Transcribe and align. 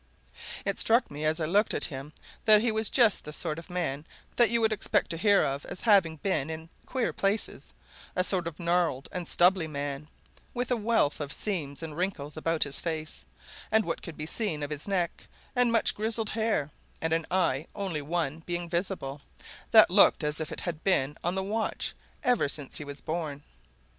It 0.65 0.79
struck 0.79 1.11
me 1.11 1.25
as 1.25 1.39
I 1.39 1.45
looked 1.45 1.75
at 1.75 1.85
him 1.85 2.11
that 2.45 2.61
he 2.61 2.71
was 2.71 2.89
just 2.89 3.23
the 3.23 3.31
sort 3.31 3.59
of 3.59 3.69
man 3.69 4.03
that 4.35 4.49
you 4.49 4.59
would 4.59 4.73
expect 4.73 5.11
to 5.11 5.17
hear 5.17 5.43
of 5.43 5.63
as 5.67 5.81
having 5.81 6.15
been 6.15 6.49
in 6.49 6.69
queer 6.87 7.13
places 7.13 7.75
a 8.15 8.23
sort 8.23 8.47
of 8.47 8.59
gnarled 8.59 9.07
and 9.11 9.27
stubbly 9.27 9.67
man, 9.67 10.07
with 10.55 10.71
a 10.71 10.75
wealth 10.75 11.19
of 11.19 11.31
seams 11.31 11.83
and 11.83 11.95
wrinkles 11.95 12.35
about 12.35 12.63
his 12.63 12.79
face 12.79 13.23
and 13.71 13.85
what 13.85 14.01
could 14.01 14.17
be 14.17 14.25
seen 14.25 14.63
of 14.63 14.71
his 14.71 14.87
neck, 14.87 15.27
and 15.55 15.71
much 15.71 15.93
grizzled 15.93 16.31
hair, 16.31 16.71
and 16.99 17.13
an 17.13 17.27
eye 17.29 17.67
only 17.75 18.01
one 18.01 18.39
being 18.47 18.67
visible 18.67 19.21
that 19.69 19.91
looked 19.91 20.23
as 20.23 20.41
if 20.41 20.51
it 20.51 20.61
had 20.61 20.83
been 20.83 21.15
on 21.23 21.35
the 21.35 21.43
watch 21.43 21.93
ever 22.23 22.49
since 22.49 22.77
he 22.79 22.83
was 22.83 23.01
born. 23.01 23.43